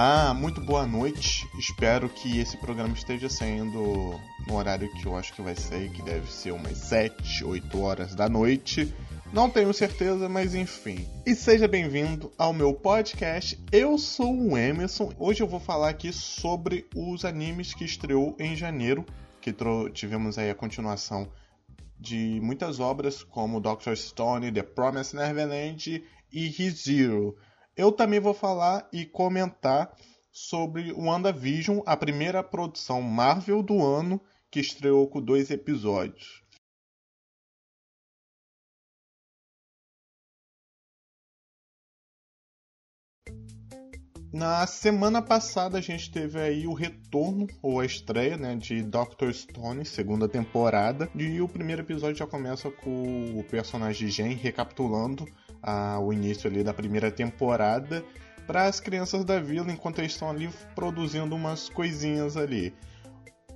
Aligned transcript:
Olá, 0.00 0.32
muito 0.32 0.60
boa 0.60 0.86
noite. 0.86 1.50
Espero 1.58 2.08
que 2.08 2.38
esse 2.38 2.56
programa 2.56 2.94
esteja 2.94 3.28
saindo 3.28 4.14
no 4.46 4.54
horário 4.54 4.88
que 4.92 5.04
eu 5.04 5.16
acho 5.16 5.34
que 5.34 5.42
vai 5.42 5.56
sair, 5.56 5.90
que 5.90 6.00
deve 6.02 6.30
ser 6.30 6.52
umas 6.52 6.78
7, 6.78 7.44
8 7.44 7.80
horas 7.80 8.14
da 8.14 8.28
noite. 8.28 8.94
Não 9.32 9.50
tenho 9.50 9.74
certeza, 9.74 10.28
mas 10.28 10.54
enfim. 10.54 11.04
E 11.26 11.34
seja 11.34 11.66
bem-vindo 11.66 12.30
ao 12.38 12.52
meu 12.52 12.72
podcast. 12.72 13.58
Eu 13.72 13.98
sou 13.98 14.32
o 14.32 14.56
Emerson. 14.56 15.12
Hoje 15.18 15.42
eu 15.42 15.48
vou 15.48 15.58
falar 15.58 15.88
aqui 15.88 16.12
sobre 16.12 16.86
os 16.94 17.24
animes 17.24 17.74
que 17.74 17.84
estreou 17.84 18.36
em 18.38 18.54
janeiro, 18.54 19.04
que 19.40 19.52
tivemos 19.92 20.38
aí 20.38 20.48
a 20.48 20.54
continuação 20.54 21.28
de 21.98 22.38
muitas 22.40 22.78
obras 22.78 23.24
como 23.24 23.60
Doctor 23.60 23.96
Stone, 23.96 24.52
The 24.52 24.62
Promised 24.62 25.16
Neverland 25.16 26.04
e 26.32 26.46
ReZero. 26.50 27.36
Eu 27.78 27.92
também 27.92 28.18
vou 28.18 28.34
falar 28.34 28.88
e 28.92 29.06
comentar 29.06 29.96
sobre 30.32 30.92
WandaVision, 30.92 31.78
a 31.86 31.96
primeira 31.96 32.42
produção 32.42 33.00
Marvel 33.00 33.62
do 33.62 33.80
ano, 33.80 34.20
que 34.50 34.58
estreou 34.58 35.06
com 35.06 35.22
dois 35.22 35.48
episódios. 35.48 36.42
Na 44.32 44.66
semana 44.66 45.22
passada 45.22 45.78
a 45.78 45.80
gente 45.80 46.10
teve 46.10 46.40
aí 46.40 46.66
o 46.66 46.72
retorno 46.72 47.46
ou 47.62 47.78
a 47.78 47.86
estreia 47.86 48.36
né, 48.36 48.56
de 48.56 48.82
Doctor 48.82 49.32
Stone, 49.32 49.84
segunda 49.84 50.28
temporada, 50.28 51.08
e 51.14 51.40
o 51.40 51.48
primeiro 51.48 51.82
episódio 51.82 52.16
já 52.16 52.26
começa 52.26 52.70
com 52.72 53.38
o 53.38 53.44
personagem 53.44 54.08
Jen 54.08 54.34
recapitulando 54.34 55.24
a, 55.62 55.98
o 56.00 56.12
início 56.12 56.50
ali 56.50 56.62
da 56.62 56.72
primeira 56.72 57.10
temporada 57.10 58.04
para 58.46 58.64
as 58.64 58.80
crianças 58.80 59.24
da 59.24 59.38
vila 59.38 59.70
enquanto 59.70 59.98
eles 59.98 60.12
estão 60.12 60.30
ali 60.30 60.48
produzindo 60.74 61.34
umas 61.34 61.68
coisinhas 61.68 62.36
ali. 62.36 62.74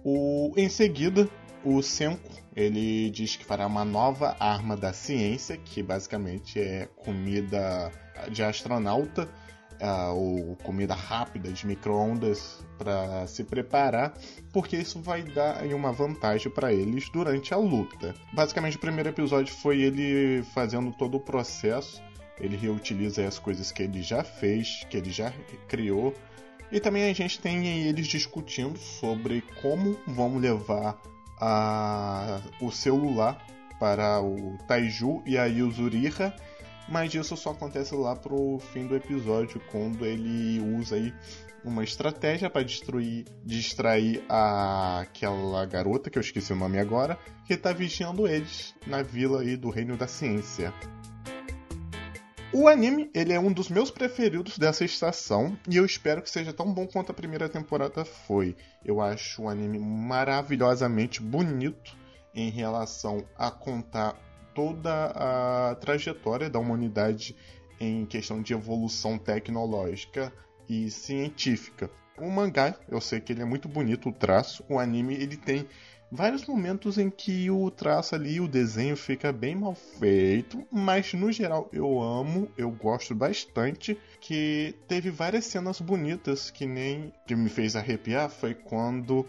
O, 0.05 0.53
em 0.56 0.69
seguida, 0.69 1.28
o 1.64 1.83
Senko 1.83 2.42
ele 2.55 3.11
diz 3.11 3.36
que 3.36 3.44
fará 3.44 3.67
uma 3.67 3.84
nova 3.84 4.36
arma 4.39 4.77
da 4.77 4.92
ciência, 4.92 5.56
que 5.56 5.83
basicamente 5.83 6.61
é 6.61 6.86
comida 6.97 7.91
de 8.31 8.42
astronauta, 8.42 9.28
uh, 9.83 10.14
ou 10.14 10.56
comida 10.56 10.94
rápida 10.94 11.50
de 11.50 11.66
microondas 11.66 12.64
para 12.78 13.27
se 13.27 13.44
preparar, 13.44 14.14
porque 14.52 14.77
isso 14.77 15.00
vai 15.00 15.22
dar 15.22 15.64
uma 15.66 15.92
vantagem 15.92 16.50
para 16.50 16.72
eles 16.72 17.08
durante 17.11 17.52
a 17.52 17.56
luta. 17.56 18.14
Basicamente, 18.33 18.77
o 18.77 18.80
primeiro 18.80 19.08
episódio 19.08 19.53
foi 19.55 19.83
ele 19.83 20.42
fazendo 20.55 20.92
todo 20.92 21.16
o 21.16 21.20
processo. 21.20 22.03
Ele 22.41 22.56
reutiliza 22.56 23.27
as 23.27 23.38
coisas 23.38 23.70
que 23.70 23.83
ele 23.83 24.03
já 24.03 24.25
fez, 24.25 24.84
que 24.88 24.97
ele 24.97 25.10
já 25.10 25.33
criou. 25.69 26.14
E 26.70 26.80
também 26.80 27.08
a 27.10 27.12
gente 27.12 27.38
tem 27.38 27.86
eles 27.86 28.06
discutindo 28.06 28.78
sobre 28.78 29.42
como 29.60 29.98
vamos 30.06 30.41
levar 30.41 31.00
a, 31.38 32.41
o 32.60 32.70
celular 32.70 33.47
para 33.78 34.20
o 34.22 34.56
Taiju 34.66 35.22
e 35.27 35.36
a 35.36 35.44
Yuzuriha 35.44 36.34
mas 36.88 37.14
isso 37.14 37.36
só 37.36 37.50
acontece 37.50 37.94
lá 37.94 38.14
pro 38.16 38.58
fim 38.72 38.86
do 38.86 38.97
episódio, 38.97 39.61
quando 39.70 40.05
ele 40.05 40.61
usa 40.78 40.97
aí 40.97 41.12
uma 41.64 41.84
estratégia 41.84 42.50
para 42.50 42.64
destruir, 42.64 43.25
distrair 43.44 44.25
a, 44.28 45.00
aquela 45.00 45.64
garota, 45.64 46.10
que 46.10 46.19
eu 46.19 46.22
esqueci 46.22 46.53
o 46.53 46.56
nome 46.56 46.78
agora, 46.78 47.19
que 47.47 47.54
está 47.54 47.72
vigiando 47.72 48.26
eles 48.26 48.75
na 48.87 49.03
vila 49.03 49.42
aí 49.42 49.56
do 49.56 49.71
Reino 49.71 49.97
da 49.97 50.06
Ciência. 50.06 50.72
O 52.54 52.69
anime, 52.69 53.10
ele 53.15 53.32
é 53.32 53.41
um 53.41 53.50
dos 53.50 53.71
meus 53.71 53.91
preferidos 53.91 54.59
dessa 54.59 54.84
estação 54.84 55.56
e 55.66 55.78
eu 55.78 55.87
espero 55.87 56.21
que 56.21 56.28
seja 56.28 56.53
tão 56.53 56.71
bom 56.71 56.87
quanto 56.87 57.10
a 57.10 57.15
primeira 57.15 57.48
temporada 57.48 58.04
foi. 58.04 58.54
Eu 58.84 59.00
acho 59.00 59.42
o 59.42 59.48
anime 59.48 59.78
maravilhosamente 59.78 61.22
bonito 61.22 61.97
em 62.34 62.50
relação 62.50 63.25
a 63.38 63.50
contar 63.50 64.15
toda 64.55 65.13
a 65.15 65.75
trajetória 65.77 66.49
da 66.49 66.59
humanidade 66.59 67.37
em 67.81 68.07
questão 68.07 68.41
de 68.41 68.53
evolução 68.53 69.19
tecnológica 69.19 70.33
e 70.69 70.91
científica. 70.91 71.91
O 72.19 72.31
mangá, 72.31 72.75
eu 72.89 73.01
sei 73.01 73.21
que 73.21 73.33
ele 73.33 73.43
é 73.43 73.45
muito 73.45 73.69
bonito 73.69 74.09
o 74.09 74.13
traço, 74.13 74.65
o 74.69 74.79
anime 74.79 75.15
ele 75.15 75.37
tem 75.37 75.67
vários 76.13 76.45
momentos 76.47 76.99
em 76.99 77.09
que 77.09 77.51
o 77.51 77.71
traço 77.71 78.15
ali, 78.15 78.39
o 78.39 78.47
desenho 78.47 78.97
fica 78.97 79.33
bem 79.33 79.57
mal 79.57 79.75
feito, 79.75 80.63
mas 80.71 81.15
no 81.15 81.33
geral 81.33 81.69
eu 81.73 82.01
amo, 82.01 82.49
eu 82.57 82.71
gosto 82.71 83.15
bastante, 83.15 83.99
que 84.21 84.75
teve 84.87 85.11
várias 85.11 85.47
cenas 85.47 85.81
bonitas 85.81 86.51
que 86.51 86.67
nem 86.67 87.13
que 87.27 87.34
me 87.34 87.49
fez 87.49 87.75
arrepiar 87.75 88.29
foi 88.29 88.55
quando 88.55 89.27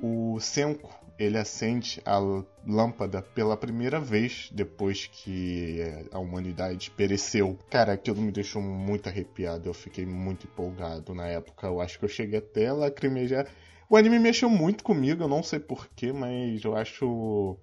o 0.00 0.40
Senko 0.40 1.01
ele 1.22 1.38
acende 1.38 2.02
a 2.04 2.18
lâmpada 2.66 3.22
pela 3.22 3.56
primeira 3.56 4.00
vez 4.00 4.50
depois 4.52 5.06
que 5.06 5.78
a 6.10 6.18
humanidade 6.18 6.90
pereceu. 6.90 7.56
Cara, 7.70 7.92
aquilo 7.92 8.20
me 8.20 8.32
deixou 8.32 8.60
muito 8.60 9.08
arrepiado. 9.08 9.68
Eu 9.68 9.74
fiquei 9.74 10.04
muito 10.04 10.46
empolgado 10.46 11.14
na 11.14 11.26
época. 11.26 11.68
Eu 11.68 11.80
acho 11.80 11.98
que 11.98 12.04
eu 12.04 12.08
cheguei 12.08 12.38
até 12.38 12.66
a 12.66 12.74
lacrimejar. 12.74 13.46
O 13.88 13.96
anime 13.96 14.18
mexeu 14.18 14.48
muito 14.48 14.82
comigo, 14.82 15.22
eu 15.22 15.28
não 15.28 15.42
sei 15.42 15.60
porquê, 15.60 16.12
mas 16.12 16.64
eu 16.64 16.74
acho 16.74 17.58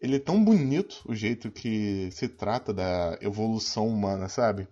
ele 0.00 0.16
é 0.16 0.20
tão 0.20 0.44
bonito 0.44 1.02
o 1.06 1.14
jeito 1.14 1.50
que 1.50 2.10
se 2.10 2.28
trata 2.28 2.74
da 2.74 3.18
evolução 3.22 3.88
humana, 3.88 4.28
sabe? 4.28 4.68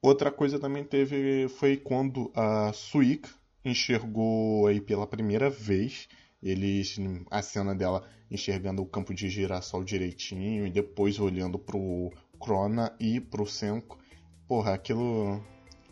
Outra 0.00 0.30
coisa 0.30 0.58
também 0.58 0.84
teve 0.84 1.48
foi 1.48 1.76
quando 1.76 2.30
a 2.34 2.72
Suika 2.72 3.28
enxergou 3.64 4.66
aí 4.66 4.80
pela 4.80 5.06
primeira 5.06 5.50
vez 5.50 6.08
eles 6.42 6.96
a 7.30 7.42
cena 7.42 7.74
dela 7.74 8.08
enxergando 8.30 8.82
o 8.82 8.86
campo 8.86 9.14
de 9.14 9.28
girassol 9.28 9.84
direitinho 9.84 10.66
e 10.66 10.70
depois 10.70 11.18
olhando 11.18 11.58
pro 11.58 12.12
Crona 12.40 12.94
e 13.00 13.20
pro 13.20 13.46
Senko. 13.46 13.98
Porra, 14.46 14.74
aquilo 14.74 15.42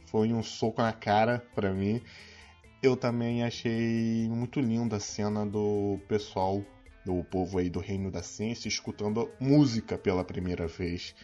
foi 0.06 0.32
um 0.32 0.42
soco 0.42 0.82
na 0.82 0.92
cara 0.92 1.44
para 1.54 1.72
mim. 1.72 2.00
Eu 2.82 2.96
também 2.96 3.42
achei 3.42 4.28
muito 4.28 4.60
linda 4.60 4.96
a 4.96 5.00
cena 5.00 5.46
do 5.46 5.98
pessoal, 6.06 6.62
do 7.04 7.24
povo 7.24 7.58
aí 7.58 7.70
do 7.70 7.80
Reino 7.80 8.10
da 8.10 8.22
Ciência, 8.22 8.68
escutando 8.68 9.30
música 9.40 9.96
pela 9.96 10.24
primeira 10.24 10.66
vez. 10.66 11.14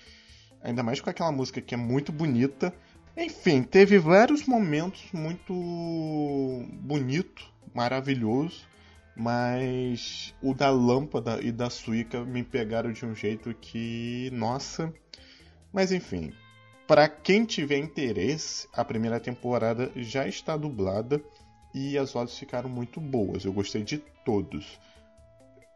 Ainda 0.62 0.82
mais 0.82 1.00
com 1.00 1.10
aquela 1.10 1.32
música 1.32 1.60
que 1.60 1.74
é 1.74 1.76
muito 1.76 2.10
bonita. 2.10 2.74
Enfim, 3.16 3.62
teve 3.62 3.98
vários 3.98 4.46
momentos 4.46 5.10
muito 5.12 5.52
bonito, 6.82 7.44
maravilhoso 7.74 8.69
mas 9.20 10.34
o 10.40 10.54
da 10.54 10.70
lâmpada 10.70 11.40
e 11.42 11.52
da 11.52 11.68
suíca 11.68 12.24
me 12.24 12.42
pegaram 12.42 12.90
de 12.90 13.04
um 13.04 13.14
jeito 13.14 13.52
que, 13.52 14.30
nossa. 14.32 14.90
Mas 15.70 15.92
enfim, 15.92 16.32
para 16.88 17.06
quem 17.06 17.44
tiver 17.44 17.76
interesse, 17.76 18.66
a 18.72 18.82
primeira 18.82 19.20
temporada 19.20 19.92
já 19.94 20.26
está 20.26 20.56
dublada 20.56 21.22
e 21.74 21.98
as 21.98 22.14
vozes 22.14 22.38
ficaram 22.38 22.70
muito 22.70 22.98
boas. 22.98 23.44
Eu 23.44 23.52
gostei 23.52 23.84
de 23.84 23.98
todos. 24.24 24.80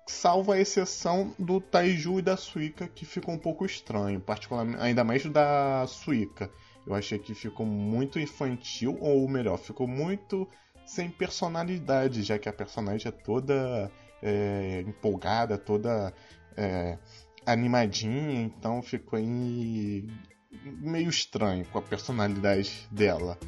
Salvo 0.06 0.50
a 0.50 0.58
exceção 0.58 1.34
do 1.38 1.60
Taiju 1.60 2.20
e 2.20 2.22
da 2.22 2.38
Suica, 2.38 2.88
que 2.88 3.04
ficou 3.04 3.34
um 3.34 3.38
pouco 3.38 3.66
estranho, 3.66 4.20
particularmente 4.20 4.80
ainda 4.80 5.04
mais 5.04 5.22
da 5.26 5.86
Suica. 5.86 6.50
Eu 6.86 6.94
achei 6.94 7.18
que 7.18 7.34
ficou 7.34 7.66
muito 7.66 8.18
infantil, 8.18 8.96
ou 9.02 9.28
melhor, 9.28 9.58
ficou 9.58 9.86
muito 9.86 10.48
sem 10.86 11.10
personalidade, 11.10 12.22
já 12.22 12.38
que 12.38 12.48
a 12.48 12.52
personagem 12.52 13.08
é 13.08 13.12
toda 13.12 13.90
é, 14.22 14.80
empolgada, 14.86 15.58
toda 15.58 16.12
é, 16.56 16.98
animadinha, 17.46 18.42
então 18.42 18.82
ficou 18.82 19.18
meio 19.20 21.08
estranho 21.08 21.64
com 21.66 21.78
a 21.78 21.82
personalidade 21.82 22.88
dela. 22.90 23.38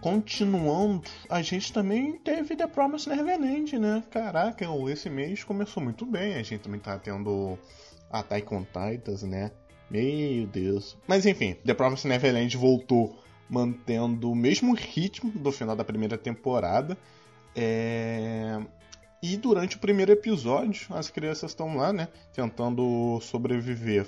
Continuando, 0.00 1.08
a 1.30 1.42
gente 1.42 1.72
também 1.72 2.18
teve 2.18 2.56
The 2.56 2.66
Promised 2.66 3.08
Neverland, 3.08 3.78
né? 3.78 4.02
Caraca, 4.10 4.66
esse 4.90 5.08
mês 5.08 5.44
começou 5.44 5.80
muito 5.80 6.04
bem. 6.04 6.34
A 6.34 6.42
gente 6.42 6.62
também 6.62 6.80
tá 6.80 6.98
tendo 6.98 7.56
Attack 8.10 8.52
on 8.52 8.64
Titans, 8.64 9.22
né? 9.22 9.52
Meu 9.92 10.46
Deus. 10.46 10.96
Mas 11.06 11.26
enfim, 11.26 11.54
The 11.66 11.74
Promised 11.74 12.08
Neverland 12.08 12.56
voltou 12.56 13.14
mantendo 13.46 14.30
o 14.30 14.34
mesmo 14.34 14.74
ritmo 14.74 15.30
do 15.30 15.52
final 15.52 15.76
da 15.76 15.84
primeira 15.84 16.16
temporada. 16.16 16.96
É... 17.54 18.58
E 19.22 19.36
durante 19.36 19.76
o 19.76 19.78
primeiro 19.78 20.10
episódio, 20.10 20.86
as 20.96 21.10
crianças 21.10 21.50
estão 21.50 21.76
lá, 21.76 21.92
né? 21.92 22.08
Tentando 22.32 23.20
sobreviver 23.20 24.06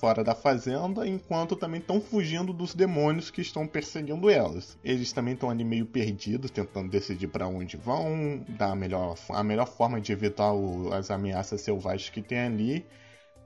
fora 0.00 0.24
da 0.24 0.34
fazenda, 0.34 1.06
enquanto 1.06 1.54
também 1.54 1.80
estão 1.80 2.00
fugindo 2.00 2.52
dos 2.52 2.74
demônios 2.74 3.30
que 3.30 3.42
estão 3.42 3.66
perseguindo 3.66 4.30
elas. 4.30 4.78
Eles 4.82 5.12
também 5.12 5.34
estão 5.34 5.50
ali 5.50 5.64
meio 5.64 5.84
perdidos, 5.84 6.50
tentando 6.50 6.90
decidir 6.90 7.28
para 7.28 7.46
onde 7.46 7.76
vão, 7.76 8.42
dar 8.48 8.72
a 8.72 8.76
melhor, 8.76 9.16
a 9.28 9.44
melhor 9.44 9.66
forma 9.66 10.00
de 10.00 10.12
evitar 10.12 10.52
o, 10.52 10.92
as 10.94 11.10
ameaças 11.10 11.60
selvagens 11.60 12.08
que 12.08 12.22
tem 12.22 12.38
ali. 12.38 12.86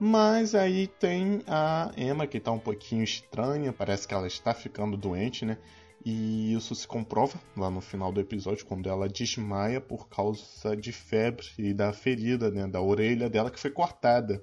Mas 0.02 0.54
aí 0.54 0.86
tem 0.86 1.42
a 1.46 1.92
Emma 1.94 2.26
que 2.26 2.40
tá 2.40 2.50
um 2.50 2.58
pouquinho 2.58 3.04
estranha, 3.04 3.70
parece 3.70 4.08
que 4.08 4.14
ela 4.14 4.26
está 4.26 4.54
ficando 4.54 4.96
doente, 4.96 5.44
né? 5.44 5.58
E 6.02 6.54
isso 6.54 6.74
se 6.74 6.88
comprova 6.88 7.38
lá 7.54 7.70
no 7.70 7.82
final 7.82 8.10
do 8.10 8.18
episódio, 8.18 8.64
quando 8.64 8.88
ela 8.88 9.06
desmaia 9.06 9.78
por 9.78 10.08
causa 10.08 10.74
de 10.74 10.90
febre 10.90 11.46
e 11.58 11.74
da 11.74 11.92
ferida, 11.92 12.50
né, 12.50 12.66
da 12.66 12.80
orelha 12.80 13.28
dela 13.28 13.50
que 13.50 13.60
foi 13.60 13.70
cortada. 13.70 14.42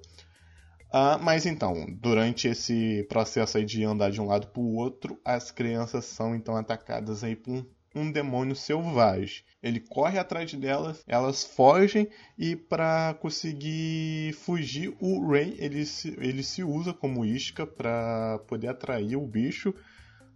Ah, 0.92 1.18
mas 1.18 1.48
então, 1.48 1.88
durante 1.90 2.48
esse 2.48 3.04
processo 3.10 3.58
aí 3.58 3.66
de 3.66 3.84
andar 3.84 4.12
de 4.12 4.22
um 4.22 4.28
lado 4.28 4.48
para 4.50 4.62
o 4.62 4.76
outro, 4.76 5.20
as 5.26 5.50
crianças 5.50 6.06
são 6.06 6.36
então 6.36 6.56
atacadas 6.56 7.24
aí 7.24 7.36
por 7.36 7.52
um, 7.52 7.66
um 7.98 8.12
demônio 8.12 8.56
selvagem. 8.56 9.44
Ele 9.62 9.80
corre 9.80 10.20
atrás 10.20 10.54
delas, 10.54 11.04
elas 11.08 11.44
fogem 11.44 12.08
e 12.38 12.56
para 12.56 13.16
conseguir 13.20 14.34
fugir, 14.34 14.96
o 15.00 15.28
Ray 15.30 15.56
ele 15.58 15.86
se, 15.86 16.16
ele 16.20 16.44
se 16.44 16.64
usa 16.64 16.94
como 16.94 17.26
isca 17.26 17.66
para 17.66 18.40
poder 18.48 18.68
atrair 18.68 19.16
o 19.16 19.28
bicho 19.28 19.74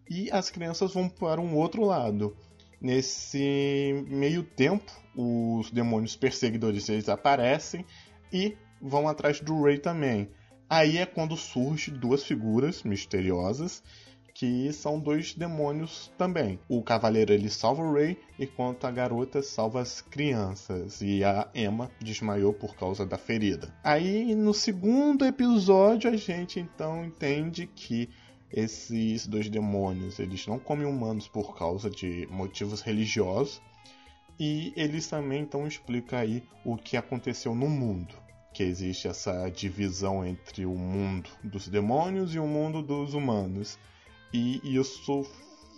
e 0.10 0.30
as 0.32 0.50
crianças 0.50 0.94
vão 0.94 1.08
para 1.08 1.40
um 1.40 1.56
outro 1.56 1.86
lado. 1.86 2.36
Nesse 2.82 4.04
meio 4.08 4.44
tempo, 4.44 4.92
os 5.16 5.70
demônios 5.70 6.16
perseguidores 6.16 6.90
eles 6.90 7.08
aparecem 7.08 7.86
e 8.34 8.58
vão 8.82 9.08
atrás 9.08 9.40
do 9.40 9.62
Ray 9.64 9.78
também. 9.78 10.30
Aí 10.68 10.98
é 10.98 11.06
quando 11.06 11.38
surgem 11.38 11.94
duas 11.94 12.24
figuras 12.24 12.82
misteriosas 12.84 13.84
que 14.34 14.72
são 14.74 15.00
dois 15.00 15.34
demônios 15.34 16.12
também. 16.18 16.60
O 16.68 16.82
cavaleiro 16.82 17.34
ele 17.34 17.50
salva 17.50 17.82
o 17.82 17.94
Ray, 17.94 18.18
enquanto 18.40 18.86
a 18.86 18.92
garota 18.92 19.42
salva 19.42 19.82
as 19.82 20.02
crianças 20.02 21.02
e 21.02 21.24
a 21.24 21.50
Emma 21.54 21.90
desmaiou 22.00 22.54
por 22.54 22.76
causa 22.76 23.06
da 23.06 23.18
ferida. 23.18 23.74
Aí 23.84 24.36
no 24.36 24.54
segundo 24.54 25.26
episódio 25.26 26.10
a 26.10 26.16
gente 26.16 26.60
então 26.60 27.06
entende 27.06 27.68
que 27.68 28.10
esses 28.54 29.26
dois 29.28 29.50
demônios, 29.50 30.20
eles 30.20 30.46
não 30.46 30.60
comem 30.60 30.86
humanos 30.86 31.28
por 31.28 31.56
causa 31.56 31.90
de 31.90 32.28
motivos 32.30 32.82
religiosos. 32.82 33.62
E 34.40 34.74
eles 34.76 35.08
também 35.08 35.44
então 35.44 35.68
explicam 35.68 36.20
aí 36.20 36.44
o 36.66 36.76
que 36.76 36.98
aconteceu 36.98 37.54
no 37.54 37.70
mundo, 37.70 38.16
que 38.54 38.64
existe 38.64 39.08
essa 39.08 39.48
divisão 39.50 40.26
entre 40.26 40.66
o 40.66 40.76
mundo 40.76 41.30
dos 41.44 41.68
demônios 41.68 42.34
e 42.34 42.40
o 42.40 42.48
mundo 42.48 42.82
dos 42.82 43.14
humanos. 43.14 43.78
E 44.34 44.76
isso 44.76 45.26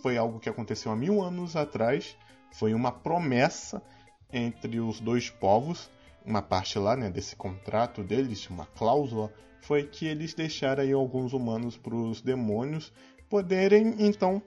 foi 0.02 0.16
algo 0.16 0.38
que 0.38 0.48
aconteceu 0.48 0.92
há 0.92 0.96
mil 0.96 1.22
anos 1.22 1.56
atrás, 1.56 2.16
foi 2.52 2.74
uma 2.74 2.92
promessa 2.92 3.82
entre 4.32 4.80
os 4.80 5.00
dois 5.00 5.30
povos, 5.30 5.90
uma 6.24 6.42
parte 6.42 6.78
lá 6.78 6.96
né, 6.96 7.10
desse 7.10 7.36
contrato 7.36 8.02
deles, 8.02 8.48
uma 8.48 8.66
cláusula 8.66 9.32
foi 9.60 9.84
que 9.84 10.06
eles 10.06 10.34
deixaram 10.34 10.82
aí 10.82 10.92
alguns 10.92 11.32
humanos 11.32 11.76
para 11.76 11.94
os 11.94 12.20
demônios 12.20 12.92
poderem 13.30 13.94
então 13.98 14.42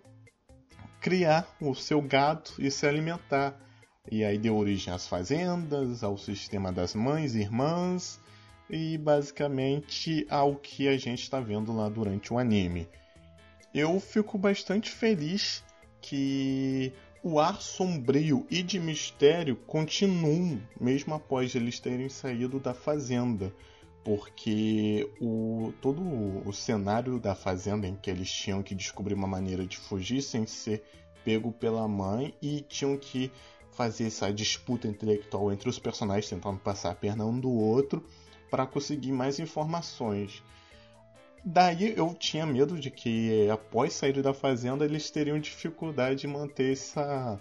criar 1.02 1.48
o 1.60 1.74
seu 1.74 2.02
gado 2.02 2.52
e 2.60 2.70
se 2.70 2.86
alimentar. 2.86 3.60
E 4.10 4.24
aí 4.24 4.38
deu 4.38 4.56
origem 4.56 4.94
às 4.94 5.08
fazendas, 5.08 6.04
ao 6.04 6.18
sistema 6.18 6.72
das 6.72 6.94
mães 6.94 7.36
e 7.36 7.40
irmãs 7.40 8.20
e 8.70 8.98
basicamente 8.98 10.26
ao 10.30 10.56
que 10.56 10.88
a 10.88 10.98
gente 10.98 11.24
está 11.24 11.40
vendo 11.40 11.76
lá 11.76 11.90
durante 11.90 12.34
o 12.34 12.38
anime. 12.38 12.88
Eu 13.80 14.00
fico 14.00 14.40
bastante 14.40 14.90
feliz 14.90 15.64
que 16.02 16.92
o 17.22 17.40
ar 17.40 17.62
sombrio 17.62 18.44
e 18.50 18.64
de 18.64 18.80
mistério 18.80 19.56
continuam 19.56 20.60
mesmo 20.82 21.14
após 21.14 21.54
eles 21.54 21.80
terem 21.80 22.10
saído 22.10 22.60
da 22.60 22.74
fazenda 22.74 23.54
porque 24.04 25.08
o, 25.22 25.72
todo 25.80 26.02
o 26.02 26.52
cenário 26.52 27.20
da 27.20 27.36
fazenda 27.36 27.86
em 27.86 27.96
que 27.96 28.10
eles 28.10 28.32
tinham 28.32 28.64
que 28.64 28.74
descobrir 28.74 29.14
uma 29.14 29.28
maneira 29.28 29.64
de 29.64 29.78
fugir 29.78 30.24
sem 30.24 30.48
ser 30.48 30.84
pego 31.24 31.52
pela 31.52 31.88
mãe 31.88 32.34
e 32.42 32.62
tinham 32.62 32.98
que 32.98 33.32
fazer 33.74 34.08
essa 34.08 34.34
disputa 34.34 34.88
intelectual 34.88 35.52
entre 35.52 35.70
os 35.70 35.78
personagens 35.78 36.28
tentando 36.28 36.58
passar 36.58 36.90
a 36.90 36.96
perna 36.96 37.28
um 37.28 37.40
do 37.40 37.52
outro 37.52 38.04
para 38.50 38.66
conseguir 38.66 39.12
mais 39.12 39.38
informações. 39.38 40.42
Daí 41.50 41.94
eu 41.96 42.14
tinha 42.14 42.46
medo 42.46 42.78
de 42.78 42.92
que 42.92 43.50
após 43.50 43.94
sair 43.94 44.22
da 44.22 44.34
fazenda 44.34 44.84
eles 44.84 45.10
teriam 45.10 45.40
dificuldade 45.40 46.20
de 46.20 46.28
manter 46.28 46.74
essa 46.74 47.40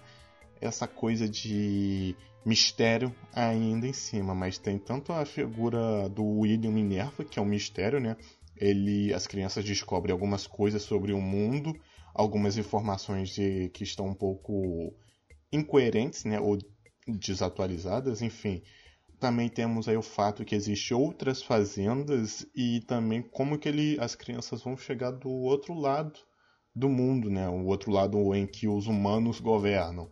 essa 0.60 0.86
coisa 0.86 1.28
de 1.28 2.14
mistério 2.44 3.12
ainda 3.32 3.84
em 3.84 3.92
cima, 3.92 4.32
mas 4.32 4.58
tem 4.58 4.78
tanto 4.78 5.12
a 5.12 5.26
figura 5.26 6.08
do 6.08 6.24
William 6.24 6.70
Minerva, 6.70 7.24
que 7.24 7.40
é 7.40 7.42
um 7.42 7.46
mistério, 7.46 7.98
né? 7.98 8.16
Ele, 8.56 9.12
as 9.12 9.26
crianças 9.26 9.64
descobrem 9.64 10.12
algumas 10.12 10.46
coisas 10.46 10.82
sobre 10.82 11.12
o 11.12 11.20
mundo, 11.20 11.74
algumas 12.14 12.56
informações 12.56 13.30
de, 13.30 13.70
que 13.70 13.82
estão 13.82 14.06
um 14.06 14.14
pouco 14.14 14.94
incoerentes, 15.52 16.24
né? 16.24 16.38
Ou 16.38 16.56
desatualizadas, 17.08 18.22
enfim. 18.22 18.62
Também 19.18 19.48
temos 19.48 19.88
aí 19.88 19.96
o 19.96 20.02
fato 20.02 20.44
que 20.44 20.54
existem 20.54 20.96
outras 20.96 21.42
fazendas 21.42 22.46
e 22.54 22.80
também 22.80 23.22
como 23.22 23.58
que 23.58 23.68
ele, 23.68 23.96
as 23.98 24.14
crianças 24.14 24.62
vão 24.62 24.76
chegar 24.76 25.10
do 25.10 25.30
outro 25.30 25.74
lado 25.74 26.18
do 26.74 26.88
mundo, 26.88 27.30
né? 27.30 27.48
O 27.48 27.64
outro 27.64 27.90
lado 27.90 28.34
em 28.34 28.46
que 28.46 28.68
os 28.68 28.86
humanos 28.86 29.40
governam 29.40 30.10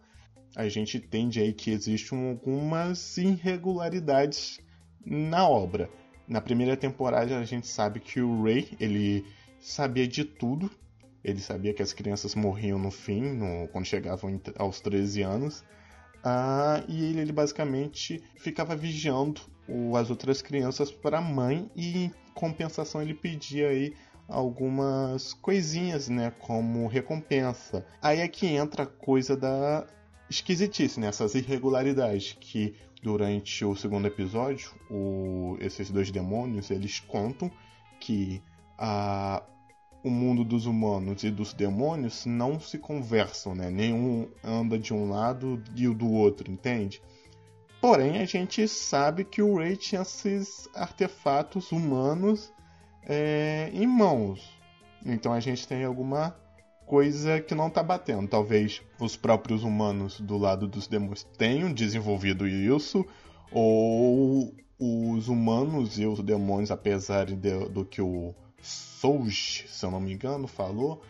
a 0.56 0.68
gente 0.68 0.98
entende 0.98 1.40
aí 1.40 1.52
que 1.52 1.70
existem 1.70 2.30
algumas 2.30 3.16
irregularidades 3.18 4.60
na 5.04 5.48
obra. 5.48 5.90
Na 6.28 6.40
primeira 6.40 6.76
temporada 6.76 7.38
a 7.38 7.44
gente 7.44 7.66
sabe 7.66 8.00
que 8.00 8.20
o 8.20 8.42
Ray 8.42 8.68
ele 8.78 9.24
sabia 9.60 10.06
de 10.06 10.24
tudo. 10.24 10.70
Ele 11.24 11.40
sabia 11.40 11.74
que 11.74 11.82
as 11.82 11.92
crianças 11.92 12.34
morriam 12.34 12.78
no 12.78 12.90
fim, 12.90 13.20
no, 13.20 13.66
quando 13.68 13.86
chegavam 13.86 14.40
aos 14.58 14.80
13 14.80 15.22
anos. 15.22 15.64
Ah, 16.24 16.82
e 16.88 17.04
ele, 17.04 17.20
ele, 17.20 17.32
basicamente 17.32 18.24
ficava 18.36 18.74
vigiando 18.74 19.42
o, 19.68 19.94
as 19.94 20.08
outras 20.08 20.40
crianças 20.40 20.90
para 20.90 21.18
a 21.18 21.20
mãe 21.20 21.70
e 21.76 22.04
em 22.04 22.14
compensação 22.32 23.02
ele 23.02 23.12
pedia 23.12 23.68
aí 23.68 23.94
algumas 24.26 25.34
coisinhas, 25.34 26.08
né, 26.08 26.32
como 26.40 26.86
recompensa. 26.86 27.86
Aí 28.00 28.20
é 28.20 28.28
que 28.28 28.46
entra 28.46 28.84
a 28.84 28.86
coisa 28.86 29.36
da 29.36 29.86
esquisitice 30.31 30.98
nessas 30.98 31.34
irregularidades 31.34 32.34
que 32.40 32.74
durante 33.02 33.62
o 33.62 33.76
segundo 33.76 34.06
episódio 34.06 34.72
o, 34.90 35.58
esses 35.60 35.90
dois 35.90 36.10
demônios 36.10 36.70
eles 36.70 37.00
contam 37.00 37.50
que 38.00 38.43
a, 38.78 39.43
o 40.05 40.11
mundo 40.11 40.44
dos 40.44 40.67
humanos 40.67 41.25
e 41.25 41.31
dos 41.31 41.55
demônios 41.55 42.27
não 42.27 42.61
se 42.61 42.77
conversam, 42.79 43.55
né? 43.55 43.70
Nenhum 43.70 44.29
anda 44.44 44.79
de 44.79 44.93
um 44.93 45.08
lado 45.08 45.63
e 45.75 45.89
o 45.89 45.94
do 45.94 46.13
outro, 46.13 46.53
entende? 46.53 47.01
Porém, 47.81 48.19
a 48.19 48.27
gente 48.27 48.69
sabe 48.69 49.25
que 49.25 49.41
o 49.41 49.56
Ray 49.56 49.77
tinha 49.77 50.03
esses 50.03 50.69
artefatos 50.75 51.73
humanos 51.73 52.53
é, 53.03 53.70
em 53.73 53.87
mãos. 53.87 54.46
Então 55.05 55.32
a 55.32 55.41
gente 55.41 55.67
tem 55.67 55.84
alguma 55.84 56.37
coisa 56.87 57.41
que 57.41 57.55
não 57.55 57.70
tá 57.70 57.82
batendo. 57.82 58.29
Talvez 58.29 58.82
os 59.01 59.17
próprios 59.17 59.63
humanos 59.63 60.20
do 60.20 60.37
lado 60.37 60.69
dos 60.69 60.87
demônios 60.87 61.25
tenham 61.39 61.73
desenvolvido 61.73 62.46
isso, 62.46 63.06
ou 63.51 64.55
os 64.79 65.29
humanos 65.29 65.99
e 65.99 66.05
os 66.05 66.23
demônios, 66.23 66.70
apesar 66.70 67.27
de, 67.27 67.69
do 67.69 67.87
que 67.87 68.03
o 68.03 68.34
Souj, 68.64 69.66
se 69.68 69.84
eu 69.84 69.90
não 69.90 70.00
me 70.00 70.12
engano, 70.12 70.48
falou, 70.48 71.02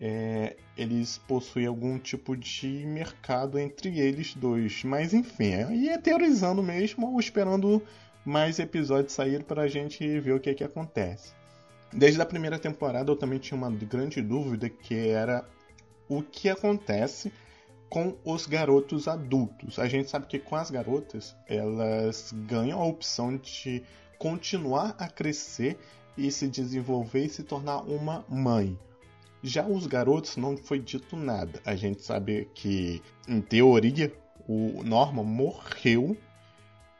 é, 0.00 0.56
eles 0.76 1.18
possuem 1.18 1.66
algum 1.66 1.98
tipo 1.98 2.36
de 2.36 2.68
mercado 2.86 3.58
entre 3.58 3.98
eles 3.98 4.34
dois. 4.34 4.84
Mas 4.84 5.12
enfim, 5.12 5.52
é, 5.52 5.86
é 5.88 5.98
teorizando 5.98 6.62
mesmo 6.62 7.12
ou 7.12 7.18
esperando 7.18 7.82
mais 8.24 8.58
episódios 8.58 9.12
sair 9.14 9.42
para 9.42 9.62
a 9.62 9.68
gente 9.68 10.20
ver 10.20 10.32
o 10.32 10.40
que, 10.40 10.50
é 10.50 10.54
que 10.54 10.64
acontece. 10.64 11.32
Desde 11.92 12.20
a 12.20 12.26
primeira 12.26 12.58
temporada 12.58 13.10
eu 13.10 13.16
também 13.16 13.38
tinha 13.38 13.56
uma 13.56 13.70
grande 13.70 14.20
dúvida 14.20 14.68
que 14.68 15.08
era 15.08 15.48
o 16.08 16.22
que 16.22 16.48
acontece 16.48 17.32
com 17.88 18.14
os 18.22 18.46
garotos 18.46 19.08
adultos. 19.08 19.78
A 19.78 19.88
gente 19.88 20.10
sabe 20.10 20.26
que 20.26 20.38
com 20.38 20.56
as 20.56 20.70
garotas 20.70 21.34
elas 21.46 22.34
ganham 22.46 22.80
a 22.80 22.84
opção 22.84 23.36
de 23.36 23.82
continuar 24.18 24.94
a 24.98 25.08
crescer 25.08 25.78
e 26.18 26.30
se 26.32 26.48
desenvolver 26.48 27.24
e 27.24 27.28
se 27.28 27.44
tornar 27.44 27.78
uma 27.82 28.24
mãe. 28.28 28.76
Já 29.42 29.64
os 29.64 29.86
garotos 29.86 30.36
não 30.36 30.56
foi 30.56 30.80
dito 30.80 31.16
nada. 31.16 31.60
A 31.64 31.76
gente 31.76 32.02
sabe 32.02 32.50
que, 32.52 33.00
em 33.28 33.40
teoria, 33.40 34.12
o 34.48 34.82
Norman 34.82 35.22
morreu, 35.22 36.16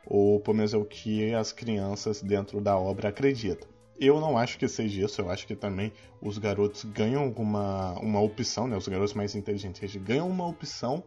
ou 0.05 0.39
pelo 0.39 0.55
menos 0.55 0.73
é 0.73 0.77
o 0.77 0.85
que 0.85 1.33
as 1.33 1.51
crianças 1.51 2.21
dentro 2.21 2.61
da 2.61 2.77
obra 2.77 3.09
acreditam. 3.09 3.67
Eu 3.99 4.21
não 4.21 4.37
acho 4.37 4.57
que 4.57 4.67
seja 4.69 5.05
isso, 5.05 5.19
eu 5.19 5.29
acho 5.29 5.45
que 5.45 5.55
também 5.55 5.91
os 6.21 6.37
garotos 6.37 6.85
ganham 6.85 7.21
alguma 7.21 7.99
uma 7.99 8.21
opção, 8.21 8.65
né? 8.65 8.77
Os 8.77 8.87
garotos 8.87 9.13
mais 9.13 9.35
inteligentes 9.35 9.93
ganham 9.97 10.29
uma 10.29 10.47
opção 10.47 11.03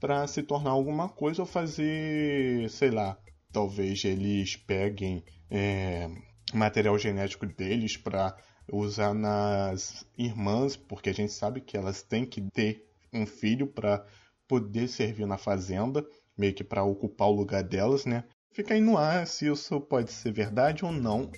para 0.00 0.26
se 0.26 0.42
tornar 0.42 0.70
alguma 0.70 1.08
coisa 1.08 1.42
ou 1.42 1.46
fazer, 1.46 2.68
sei 2.68 2.90
lá, 2.90 3.16
talvez 3.52 4.04
eles 4.04 4.56
peguem 4.56 5.22
é, 5.48 6.10
material 6.56 6.98
genético 6.98 7.46
deles 7.46 7.96
para 7.96 8.36
usar 8.70 9.14
nas 9.14 10.06
irmãs, 10.16 10.76
porque 10.76 11.10
a 11.10 11.14
gente 11.14 11.32
sabe 11.32 11.60
que 11.60 11.76
elas 11.76 12.02
têm 12.02 12.24
que 12.24 12.40
ter 12.40 12.86
um 13.12 13.26
filho 13.26 13.66
para 13.66 14.04
poder 14.48 14.88
servir 14.88 15.26
na 15.26 15.38
fazenda, 15.38 16.04
meio 16.36 16.54
que 16.54 16.64
para 16.64 16.84
ocupar 16.84 17.28
o 17.28 17.34
lugar 17.34 17.62
delas, 17.62 18.04
né? 18.04 18.24
Fica 18.52 18.74
aí 18.74 18.80
no 18.80 18.96
ar 18.96 19.26
se 19.26 19.46
isso 19.46 19.80
pode 19.80 20.12
ser 20.12 20.32
verdade 20.32 20.84
ou 20.84 20.92
não. 20.92 21.30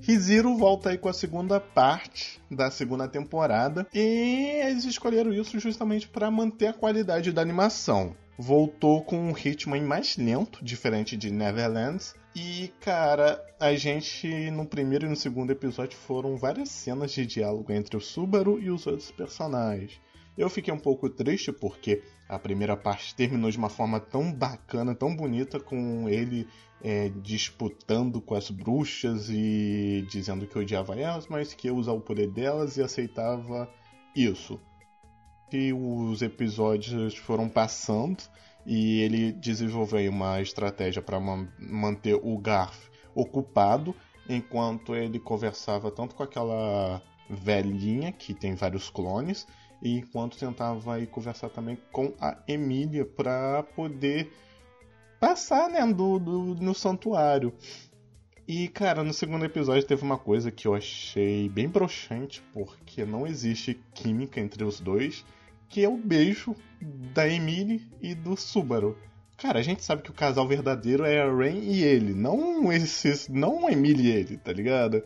Riziro 0.00 0.56
volta 0.56 0.90
aí 0.90 0.98
com 0.98 1.08
a 1.08 1.12
segunda 1.12 1.60
parte 1.60 2.40
da 2.50 2.68
segunda 2.68 3.06
temporada 3.06 3.86
e 3.94 4.60
eles 4.66 4.84
escolheram 4.84 5.32
isso 5.32 5.60
justamente 5.60 6.08
para 6.08 6.28
manter 6.30 6.66
a 6.66 6.72
qualidade 6.72 7.30
da 7.30 7.40
animação. 7.40 8.16
Voltou 8.42 9.04
com 9.04 9.18
um 9.18 9.32
ritmo 9.32 9.78
mais 9.82 10.16
lento, 10.16 10.64
diferente 10.64 11.14
de 11.14 11.30
Neverlands, 11.30 12.14
e, 12.34 12.72
cara, 12.80 13.38
a 13.60 13.74
gente 13.74 14.50
no 14.50 14.64
primeiro 14.64 15.04
e 15.04 15.10
no 15.10 15.14
segundo 15.14 15.50
episódio 15.50 15.98
foram 15.98 16.38
várias 16.38 16.70
cenas 16.70 17.12
de 17.12 17.26
diálogo 17.26 17.70
entre 17.70 17.98
o 17.98 18.00
Subaru 18.00 18.58
e 18.58 18.70
os 18.70 18.86
outros 18.86 19.10
personagens. 19.10 20.00
Eu 20.38 20.48
fiquei 20.48 20.72
um 20.72 20.78
pouco 20.78 21.10
triste 21.10 21.52
porque 21.52 22.02
a 22.30 22.38
primeira 22.38 22.78
parte 22.78 23.14
terminou 23.14 23.50
de 23.50 23.58
uma 23.58 23.68
forma 23.68 24.00
tão 24.00 24.32
bacana, 24.32 24.94
tão 24.94 25.14
bonita, 25.14 25.60
com 25.60 26.08
ele 26.08 26.48
é, 26.82 27.10
disputando 27.10 28.22
com 28.22 28.34
as 28.34 28.50
bruxas 28.50 29.28
e 29.28 30.02
dizendo 30.08 30.46
que 30.46 30.58
odiava 30.58 30.98
elas, 30.98 31.26
mas 31.28 31.52
que 31.52 31.68
ia 31.68 31.74
usar 31.74 31.92
o 31.92 32.00
poder 32.00 32.30
delas 32.30 32.78
e 32.78 32.82
aceitava 32.82 33.70
isso. 34.16 34.58
E 35.52 35.72
os 35.72 36.22
episódios 36.22 37.16
foram 37.16 37.48
passando 37.48 38.22
e 38.64 39.00
ele 39.00 39.32
desenvolveu 39.32 40.10
uma 40.10 40.40
estratégia 40.40 41.02
para 41.02 41.18
manter 41.58 42.14
o 42.14 42.38
Garf 42.38 42.88
ocupado 43.14 43.94
enquanto 44.28 44.94
ele 44.94 45.18
conversava 45.18 45.90
tanto 45.90 46.14
com 46.14 46.22
aquela 46.22 47.02
velhinha 47.28 48.12
que 48.12 48.32
tem 48.32 48.54
vários 48.54 48.90
clones 48.90 49.46
e 49.82 49.98
enquanto 49.98 50.38
tentava 50.38 50.94
aí 50.94 51.06
conversar 51.06 51.48
também 51.48 51.78
com 51.90 52.14
a 52.20 52.36
Emília 52.46 53.04
para 53.04 53.62
poder 53.62 54.32
passar 55.18 55.68
né, 55.68 55.84
do, 55.92 56.18
do, 56.18 56.54
no 56.56 56.74
santuário. 56.74 57.52
E, 58.46 58.68
cara, 58.68 59.04
no 59.04 59.12
segundo 59.12 59.44
episódio 59.44 59.86
teve 59.86 60.02
uma 60.02 60.18
coisa 60.18 60.50
que 60.50 60.66
eu 60.66 60.74
achei 60.74 61.48
bem 61.48 61.68
broxante, 61.68 62.42
porque 62.52 63.04
não 63.04 63.26
existe 63.26 63.80
química 63.94 64.40
entre 64.40 64.64
os 64.64 64.80
dois 64.80 65.24
que 65.70 65.84
é 65.84 65.88
o 65.88 65.96
beijo 65.96 66.54
da 67.14 67.28
Emily 67.28 67.88
e 68.02 68.12
do 68.12 68.36
Subaru. 68.36 68.98
Cara, 69.38 69.60
a 69.60 69.62
gente 69.62 69.82
sabe 69.84 70.02
que 70.02 70.10
o 70.10 70.14
casal 70.14 70.46
verdadeiro 70.46 71.04
é 71.04 71.22
a 71.22 71.32
Rain 71.32 71.60
e 71.60 71.82
ele, 71.82 72.12
não 72.12 72.70
esse, 72.72 73.30
não 73.32 73.66
a 73.66 73.72
Emily 73.72 74.08
e 74.08 74.10
ele, 74.10 74.36
tá 74.36 74.52
ligado? 74.52 75.02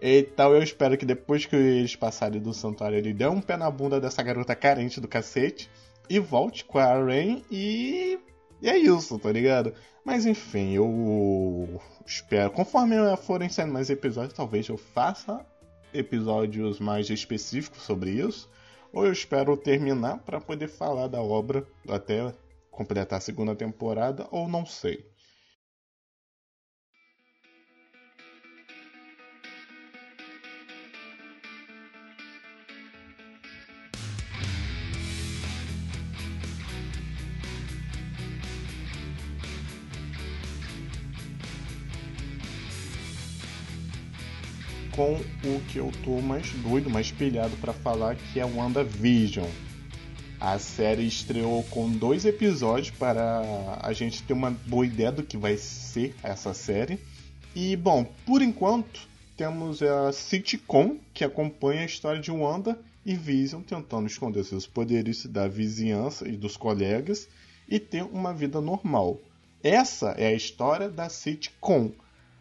E 0.00 0.22
tal, 0.22 0.54
eu 0.54 0.62
espero 0.62 0.96
que 0.96 1.04
depois 1.04 1.44
que 1.44 1.56
eles 1.56 1.96
passarem 1.96 2.40
do 2.40 2.54
santuário 2.54 2.96
ele 2.96 3.12
dê 3.12 3.26
um 3.26 3.40
pé 3.40 3.56
na 3.56 3.70
bunda 3.70 4.00
dessa 4.00 4.22
garota 4.22 4.54
carente 4.54 5.00
do 5.00 5.08
cacete 5.08 5.68
e 6.08 6.20
volte 6.20 6.64
com 6.64 6.78
a 6.78 6.94
Rain 7.04 7.42
e... 7.50 8.18
e 8.62 8.68
é 8.68 8.78
isso, 8.78 9.18
tá 9.18 9.32
ligado? 9.32 9.74
Mas 10.04 10.24
enfim, 10.24 10.72
eu 10.72 11.80
espero, 12.06 12.50
conforme 12.52 12.94
forem 13.16 13.48
saindo 13.48 13.72
mais 13.72 13.90
episódios, 13.90 14.34
talvez 14.34 14.68
eu 14.68 14.76
faça 14.76 15.44
episódios 15.92 16.78
mais 16.78 17.10
específicos 17.10 17.82
sobre 17.82 18.10
isso 18.10 18.48
ou 18.92 19.04
eu 19.04 19.12
espero 19.12 19.56
terminar 19.56 20.18
para 20.18 20.40
poder 20.40 20.68
falar 20.68 21.08
da 21.08 21.20
obra 21.20 21.66
até 21.88 22.32
completar 22.70 23.18
a 23.18 23.20
segunda 23.20 23.54
temporada, 23.54 24.26
ou 24.30 24.48
não 24.48 24.66
sei. 24.66 25.04
Com 44.96 45.12
o 45.12 45.60
que 45.68 45.78
eu 45.78 45.92
tô 46.02 46.22
mais 46.22 46.50
doido, 46.52 46.88
mais 46.88 47.12
pilhado 47.12 47.54
para 47.58 47.74
falar, 47.74 48.16
que 48.16 48.40
é 48.40 48.44
WandaVision. 48.44 49.46
A 50.40 50.58
série 50.58 51.06
estreou 51.06 51.62
com 51.64 51.90
dois 51.90 52.24
episódios 52.24 52.90
para 52.90 53.78
a 53.82 53.92
gente 53.92 54.22
ter 54.22 54.32
uma 54.32 54.50
boa 54.50 54.86
ideia 54.86 55.12
do 55.12 55.22
que 55.22 55.36
vai 55.36 55.58
ser 55.58 56.14
essa 56.22 56.54
série. 56.54 56.98
E 57.54 57.76
bom, 57.76 58.04
por 58.24 58.40
enquanto 58.40 59.06
temos 59.36 59.82
a 59.82 60.10
sitcom 60.12 60.96
que 61.12 61.24
acompanha 61.24 61.82
a 61.82 61.86
história 61.86 62.20
de 62.20 62.30
Wanda 62.30 62.78
e 63.04 63.14
Vision 63.14 63.62
tentando 63.62 64.06
esconder 64.06 64.44
seus 64.44 64.66
poderes 64.66 65.26
da 65.26 65.46
vizinhança 65.46 66.26
e 66.26 66.36
dos 66.36 66.56
colegas 66.56 67.28
e 67.68 67.78
ter 67.78 68.02
uma 68.02 68.32
vida 68.32 68.60
normal. 68.62 69.18
Essa 69.62 70.10
é 70.12 70.28
a 70.28 70.34
história 70.34 70.88
da 70.88 71.08
sitcom. 71.08 71.92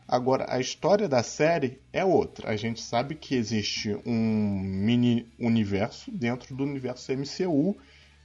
Agora, 0.08 0.46
a 0.48 0.60
história 0.60 1.10
da 1.10 1.24
série 1.24 1.82
é 1.92 2.06
outra. 2.06 2.50
A 2.50 2.56
gente 2.56 2.82
sabe 2.82 3.16
que 3.16 3.36
existe 3.36 3.98
um 4.06 4.60
mini 4.60 5.28
universo 5.40 6.12
dentro 6.12 6.56
do 6.56 6.64
universo 6.64 7.12
MCU 7.12 7.76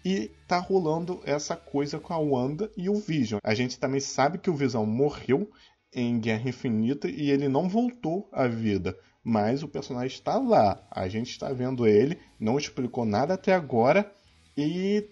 e 0.04 0.30
tá 0.46 0.58
rolando 0.58 1.20
essa 1.24 1.56
coisa 1.56 1.98
com 1.98 2.12
a 2.12 2.18
Wanda 2.18 2.70
e 2.76 2.88
o 2.88 2.96
Vision. 2.96 3.40
A 3.42 3.54
gente 3.54 3.78
também 3.78 4.00
sabe 4.00 4.38
que 4.38 4.50
o 4.50 4.54
Visão 4.54 4.84
morreu 4.84 5.50
em 5.92 6.20
Guerra 6.20 6.50
Infinita 6.50 7.08
e 7.08 7.30
ele 7.30 7.48
não 7.48 7.68
voltou 7.68 8.28
à 8.32 8.46
vida. 8.46 8.96
Mas 9.24 9.62
o 9.62 9.68
personagem 9.68 10.16
está 10.16 10.38
lá. 10.38 10.86
A 10.90 11.08
gente 11.08 11.30
está 11.30 11.50
vendo 11.52 11.86
ele, 11.86 12.18
não 12.38 12.58
explicou 12.58 13.04
nada 13.04 13.34
até 13.34 13.54
agora 13.54 14.10
e 14.56 15.08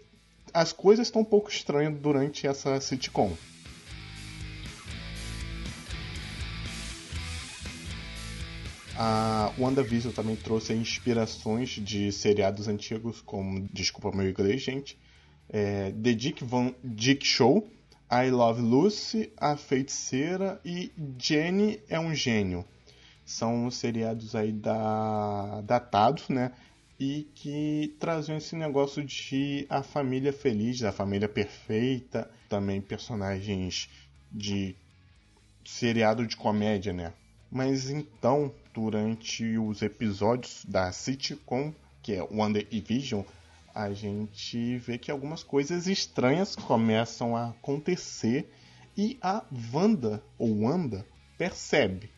as 0.53 0.73
coisas 0.73 1.07
estão 1.07 1.23
um 1.23 1.27
pouco 1.27 1.51
estranhas 1.51 1.99
durante 1.99 2.47
essa 2.47 2.81
sitcom. 2.81 3.33
A 9.01 9.53
WandaVision 9.57 10.13
também 10.13 10.35
trouxe 10.35 10.75
inspirações 10.75 11.69
de 11.71 12.11
seriados 12.11 12.67
antigos, 12.67 13.21
como, 13.21 13.69
desculpa 13.73 14.11
meu 14.11 14.29
inglês, 14.29 14.61
gente, 14.61 14.99
é, 15.49 15.93
The 15.93 16.13
Dick, 16.15 16.43
Van, 16.45 16.75
Dick 16.83 17.25
Show, 17.25 17.65
I 18.11 18.29
Love 18.29 18.61
Lucy, 18.61 19.33
A 19.37 19.57
Feiticeira 19.57 20.61
e 20.65 20.91
Jenny 21.17 21.81
é 21.89 22.01
um 22.01 22.13
Gênio. 22.13 22.65
São 23.25 23.71
seriados 23.71 24.35
aí 24.35 24.51
da, 24.51 25.61
datados, 25.61 26.29
né? 26.29 26.51
E 26.99 27.29
que 27.37 27.95
traziam 28.01 28.37
esse 28.37 28.57
negócio 28.57 29.05
de 29.05 29.65
a 29.71 29.81
família 29.81 30.33
feliz, 30.33 30.83
a 30.83 30.91
família 30.91 31.29
perfeita, 31.29 32.29
também 32.49 32.81
personagens 32.81 33.89
de 34.33 34.75
seriado 35.65 36.27
de 36.27 36.37
comédia, 36.37 36.93
né? 36.93 37.13
Mas 37.51 37.91
então, 37.91 38.53
durante 38.79 39.59
os 39.59 39.83
episódios 39.83 40.65
da 40.65 40.93
sitcom, 40.93 41.75
que 42.01 42.15
é 42.15 42.23
Wonder 42.23 42.65
e 42.71 42.81
Vision, 42.81 43.25
a 43.75 43.93
gente 43.93 44.79
vê 44.79 44.97
que 44.97 45.11
algumas 45.11 45.43
coisas 45.43 45.89
estranhas 45.89 46.55
começam 46.55 47.37
a 47.37 47.49
acontecer 47.49 48.49
e 48.97 49.19
a 49.21 49.45
Wanda, 49.75 50.23
ou 50.39 50.63
Wanda, 50.63 51.05
percebe. 51.37 52.09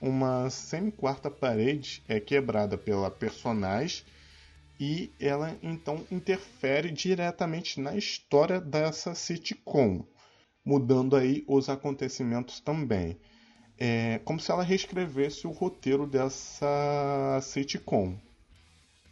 Uma 0.00 0.50
semi-quarta 0.50 1.30
parede 1.30 2.02
é 2.08 2.18
quebrada 2.18 2.76
pela 2.76 3.12
personagem 3.12 4.02
e 4.78 5.12
ela 5.20 5.56
então 5.62 6.04
interfere 6.10 6.90
diretamente 6.90 7.80
na 7.80 7.96
história 7.96 8.60
dessa 8.60 9.14
sitcom, 9.14 10.04
mudando 10.64 11.14
aí 11.14 11.44
os 11.46 11.68
acontecimentos 11.68 12.58
também 12.58 13.16
é 13.78 14.20
como 14.24 14.40
se 14.40 14.50
ela 14.50 14.62
reescrevesse 14.62 15.46
o 15.46 15.50
roteiro 15.50 16.06
dessa 16.06 17.38
sitcom. 17.42 18.14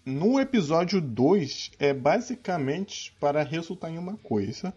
No 0.05 0.39
episódio 0.39 1.01
2 1.01 1.73
é 1.79 1.93
basicamente 1.93 3.13
para 3.21 3.43
resultar 3.43 3.91
em 3.91 3.99
uma 3.99 4.17
coisa: 4.17 4.75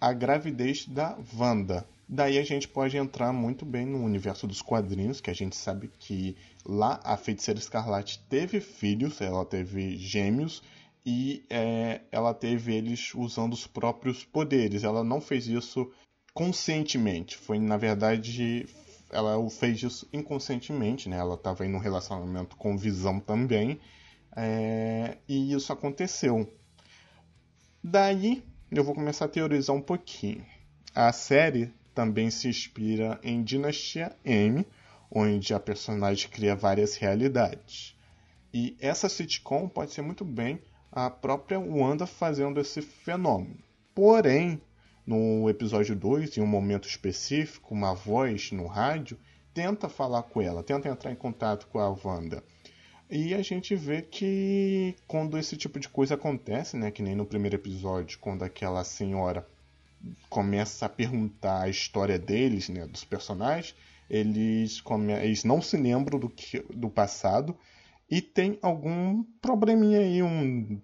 a 0.00 0.12
gravidez 0.12 0.86
da 0.86 1.16
Wanda. 1.36 1.86
Daí 2.08 2.36
a 2.38 2.44
gente 2.44 2.68
pode 2.68 2.96
entrar 2.96 3.32
muito 3.32 3.64
bem 3.64 3.86
no 3.86 4.04
universo 4.04 4.46
dos 4.46 4.60
quadrinhos, 4.60 5.20
que 5.20 5.30
a 5.30 5.34
gente 5.34 5.56
sabe 5.56 5.90
que 5.98 6.36
lá 6.66 7.00
a 7.04 7.16
feiticeira 7.16 7.58
escarlate 7.58 8.20
teve 8.28 8.60
filhos, 8.60 9.20
ela 9.20 9.44
teve 9.44 9.96
gêmeos 9.96 10.62
e 11.06 11.42
é, 11.48 12.00
ela 12.10 12.34
teve 12.34 12.74
eles 12.74 13.14
usando 13.14 13.54
os 13.54 13.66
próprios 13.66 14.24
poderes. 14.24 14.84
Ela 14.84 15.02
não 15.02 15.20
fez 15.20 15.46
isso 15.46 15.90
conscientemente, 16.34 17.36
foi 17.36 17.58
na 17.58 17.76
verdade 17.76 18.66
ela 19.12 19.48
fez 19.50 19.82
isso 19.82 20.08
inconscientemente, 20.12 21.08
né? 21.08 21.18
Ela 21.18 21.34
estava 21.34 21.64
em 21.66 21.74
um 21.74 21.78
relacionamento 21.78 22.56
com 22.56 22.76
Visão 22.76 23.20
também, 23.20 23.78
é, 24.34 25.18
e 25.28 25.52
isso 25.52 25.72
aconteceu. 25.72 26.50
Daí 27.84 28.42
eu 28.70 28.82
vou 28.82 28.94
começar 28.94 29.26
a 29.26 29.28
teorizar 29.28 29.76
um 29.76 29.82
pouquinho. 29.82 30.44
A 30.94 31.12
série 31.12 31.72
também 31.94 32.30
se 32.30 32.48
inspira 32.48 33.20
em 33.22 33.42
Dinastia 33.42 34.16
M, 34.24 34.66
onde 35.10 35.52
a 35.52 35.60
personagem 35.60 36.30
cria 36.30 36.56
várias 36.56 36.96
realidades. 36.96 37.94
E 38.52 38.76
essa 38.80 39.08
sitcom 39.08 39.68
pode 39.68 39.92
ser 39.92 40.02
muito 40.02 40.24
bem 40.24 40.60
a 40.90 41.10
própria 41.10 41.58
Wanda 41.58 42.06
fazendo 42.06 42.60
esse 42.60 42.82
fenômeno. 42.82 43.58
Porém, 43.94 44.60
no 45.06 45.48
episódio 45.48 45.96
2, 45.96 46.36
em 46.36 46.40
um 46.40 46.46
momento 46.46 46.88
específico, 46.88 47.74
uma 47.74 47.94
voz 47.94 48.52
no 48.52 48.66
rádio 48.66 49.18
tenta 49.52 49.88
falar 49.88 50.22
com 50.22 50.40
ela, 50.40 50.62
tenta 50.62 50.88
entrar 50.88 51.12
em 51.12 51.16
contato 51.16 51.66
com 51.66 51.78
a 51.78 51.90
Wanda. 51.90 52.42
E 53.10 53.34
a 53.34 53.42
gente 53.42 53.74
vê 53.74 54.00
que 54.00 54.96
quando 55.06 55.36
esse 55.36 55.56
tipo 55.56 55.78
de 55.78 55.88
coisa 55.88 56.14
acontece, 56.14 56.76
né, 56.76 56.90
que 56.90 57.02
nem 57.02 57.14
no 57.14 57.26
primeiro 57.26 57.56
episódio, 57.56 58.18
quando 58.18 58.42
aquela 58.42 58.82
senhora 58.84 59.46
começa 60.30 60.86
a 60.86 60.88
perguntar 60.88 61.62
a 61.62 61.68
história 61.68 62.18
deles, 62.18 62.68
né, 62.68 62.86
dos 62.86 63.04
personagens, 63.04 63.74
eles, 64.08 64.80
come... 64.80 65.12
eles 65.12 65.44
não 65.44 65.60
se 65.60 65.76
lembram 65.76 66.18
do, 66.18 66.28
que... 66.28 66.60
do 66.74 66.88
passado 66.88 67.54
e 68.10 68.20
tem 68.22 68.58
algum 68.62 69.22
probleminha 69.40 70.00
aí, 70.00 70.22
um, 70.22 70.80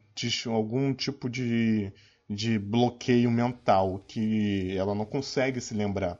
algum 0.46 0.92
tipo 0.92 1.28
de 1.30 1.92
de 2.28 2.58
bloqueio 2.58 3.30
mental, 3.30 4.02
que 4.06 4.76
ela 4.76 4.94
não 4.94 5.04
consegue 5.04 5.60
se 5.60 5.74
lembrar. 5.74 6.18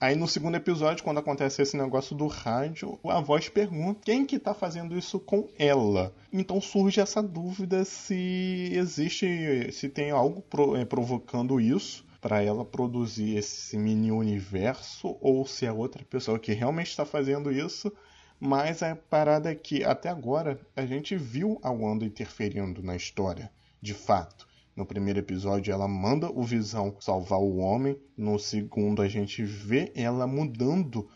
Aí 0.00 0.14
no 0.14 0.28
segundo 0.28 0.54
episódio, 0.54 1.02
quando 1.02 1.18
acontece 1.18 1.60
esse 1.60 1.76
negócio 1.76 2.14
do 2.14 2.28
rádio, 2.28 2.96
a 3.04 3.20
voz 3.20 3.48
pergunta 3.48 4.00
quem 4.04 4.24
que 4.24 4.38
tá 4.38 4.54
fazendo 4.54 4.96
isso 4.96 5.18
com 5.18 5.48
ela. 5.58 6.14
Então 6.32 6.60
surge 6.60 7.00
essa 7.00 7.20
dúvida 7.20 7.84
se 7.84 8.70
existe, 8.72 9.72
se 9.72 9.88
tem 9.88 10.12
algo 10.12 10.44
é, 10.76 10.84
provocando 10.84 11.60
isso 11.60 12.06
para 12.20 12.40
ela 12.40 12.64
produzir 12.64 13.36
esse 13.36 13.76
mini 13.76 14.12
universo 14.12 15.16
ou 15.20 15.44
se 15.44 15.66
é 15.66 15.72
outra 15.72 16.04
pessoa 16.04 16.38
que 16.38 16.52
realmente 16.52 16.90
está 16.90 17.04
fazendo 17.04 17.50
isso. 17.50 17.92
Mas 18.38 18.84
a 18.84 18.94
parada 18.94 19.50
é 19.50 19.54
que 19.56 19.82
até 19.82 20.08
agora 20.08 20.60
a 20.76 20.86
gente 20.86 21.16
viu 21.16 21.58
a 21.60 21.72
Wanda 21.72 22.04
interferindo 22.04 22.84
na 22.84 22.94
história, 22.94 23.50
de 23.82 23.94
fato. 23.94 24.47
No 24.78 24.86
primeiro 24.86 25.18
episódio, 25.18 25.72
ela 25.72 25.88
manda 25.88 26.30
o 26.30 26.44
Visão 26.44 26.94
salvar 27.00 27.40
o 27.40 27.56
homem. 27.56 28.00
No 28.16 28.38
segundo, 28.38 29.02
a 29.02 29.08
gente 29.08 29.42
vê 29.42 29.90
ela 29.92 30.24
mudando 30.24 31.10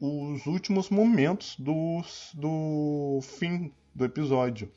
os 0.00 0.46
últimos 0.46 0.88
momentos 0.88 1.56
do, 1.58 2.00
do 2.34 3.18
fim 3.20 3.72
do 3.92 4.04
episódio. 4.04 4.70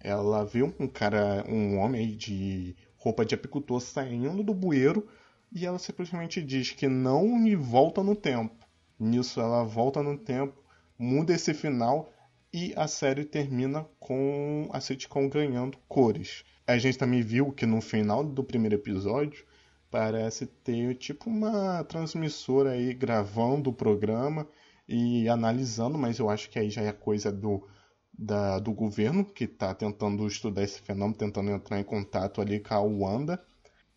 Ela 0.00 0.44
vê 0.44 0.64
um 0.64 0.88
cara, 0.88 1.44
um 1.48 1.78
homem 1.78 2.16
de 2.16 2.74
roupa 2.96 3.24
de 3.24 3.36
apicultor 3.36 3.80
saindo 3.80 4.42
do 4.42 4.52
bueiro 4.52 5.06
e 5.52 5.64
ela 5.64 5.78
simplesmente 5.78 6.42
diz 6.42 6.72
que 6.72 6.88
não 6.88 7.46
e 7.46 7.54
volta 7.54 8.02
no 8.02 8.16
tempo. 8.16 8.66
Nisso 8.98 9.40
ela 9.40 9.62
volta 9.62 10.02
no 10.02 10.18
tempo, 10.18 10.60
muda 10.98 11.32
esse 11.32 11.54
final 11.54 12.12
e 12.52 12.74
a 12.74 12.88
série 12.88 13.24
termina 13.24 13.86
com 14.00 14.68
a 14.72 14.80
sitcom 14.80 15.28
ganhando 15.28 15.78
cores 15.86 16.42
a 16.66 16.78
gente 16.78 16.98
também 16.98 17.22
viu 17.22 17.52
que 17.52 17.64
no 17.64 17.80
final 17.80 18.24
do 18.24 18.42
primeiro 18.42 18.74
episódio 18.74 19.44
parece 19.90 20.46
ter 20.46 20.94
tipo 20.96 21.30
uma 21.30 21.84
transmissora 21.84 22.70
aí 22.72 22.92
gravando 22.92 23.70
o 23.70 23.72
programa 23.72 24.48
e 24.88 25.28
analisando, 25.28 25.96
mas 25.96 26.18
eu 26.18 26.28
acho 26.28 26.50
que 26.50 26.58
aí 26.58 26.70
já 26.70 26.82
é 26.82 26.92
coisa 26.92 27.30
do, 27.30 27.66
da, 28.12 28.58
do 28.58 28.72
governo 28.72 29.24
que 29.24 29.44
está 29.44 29.74
tentando 29.74 30.26
estudar 30.26 30.62
esse 30.62 30.80
fenômeno, 30.80 31.16
tentando 31.16 31.50
entrar 31.50 31.78
em 31.78 31.84
contato 31.84 32.40
ali 32.40 32.60
com 32.60 32.74
a 32.74 32.80
Wanda. 32.80 33.42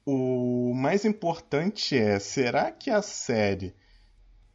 O 0.06 0.74
mais 0.74 1.06
importante 1.06 1.98
é, 1.98 2.20
será 2.20 2.72
que 2.72 2.90
a 2.90 3.02
série 3.02 3.76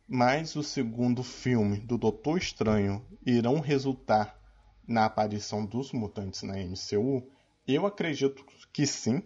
mais 0.07 0.55
o 0.55 0.63
segundo 0.63 1.23
filme 1.23 1.79
do 1.79 1.97
Doutor 1.97 2.39
Estranho 2.39 3.05
irão 3.25 3.61
resultar 3.61 4.39
na 4.87 5.07
aparição 5.07 5.65
dos 5.65 5.93
mutantes 5.93 6.43
na 6.43 6.55
MCU? 6.57 7.27
Eu 7.67 7.87
acredito 7.87 8.45
que 8.73 8.87
sim, 8.87 9.23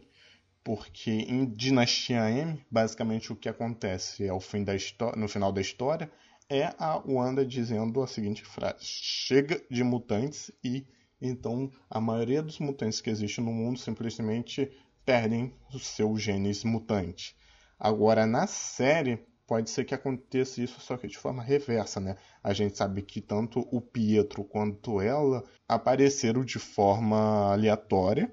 porque 0.62 1.10
em 1.10 1.44
Dinastia 1.44 2.30
M, 2.30 2.64
basicamente 2.70 3.32
o 3.32 3.36
que 3.36 3.48
acontece 3.48 4.28
fim 4.40 4.62
da 4.62 4.74
no 5.16 5.26
final 5.26 5.50
da 5.50 5.60
história 5.60 6.08
é 6.48 6.72
a 6.78 7.02
Wanda 7.04 7.44
dizendo 7.44 8.00
a 8.00 8.06
seguinte 8.06 8.44
frase: 8.44 8.76
chega 8.80 9.60
de 9.68 9.82
mutantes 9.82 10.52
e 10.62 10.86
então 11.20 11.68
a 11.90 12.00
maioria 12.00 12.40
dos 12.40 12.60
mutantes 12.60 13.00
que 13.00 13.10
existem 13.10 13.44
no 13.44 13.52
mundo 13.52 13.76
simplesmente 13.76 14.70
perdem 15.04 15.52
o 15.74 15.78
seu 15.80 16.16
genes 16.16 16.62
mutante. 16.62 17.36
Agora 17.76 18.24
na 18.24 18.46
série 18.46 19.26
pode 19.48 19.70
ser 19.70 19.86
que 19.86 19.94
aconteça 19.94 20.62
isso 20.62 20.78
só 20.78 20.98
que 20.98 21.08
de 21.08 21.16
forma 21.16 21.42
reversa, 21.42 21.98
né? 21.98 22.16
A 22.44 22.52
gente 22.52 22.76
sabe 22.76 23.00
que 23.00 23.20
tanto 23.20 23.66
o 23.72 23.80
Pietro 23.80 24.44
quanto 24.44 25.00
ela 25.00 25.42
apareceram 25.66 26.44
de 26.44 26.58
forma 26.58 27.50
aleatória 27.50 28.30